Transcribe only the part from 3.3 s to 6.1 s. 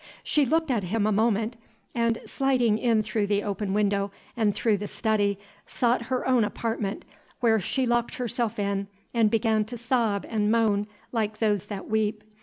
open window and through the study, sought